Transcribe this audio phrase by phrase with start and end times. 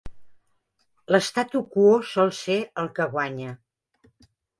[1.15, 3.53] L'statu quo sol ser el que guanya.